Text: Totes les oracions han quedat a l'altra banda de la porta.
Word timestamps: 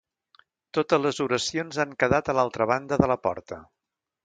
Totes 0.77 1.03
les 1.03 1.19
oracions 1.25 1.79
han 1.85 1.93
quedat 2.05 2.33
a 2.33 2.37
l'altra 2.39 2.69
banda 2.75 3.01
de 3.05 3.13
la 3.15 3.21
porta. 3.29 3.63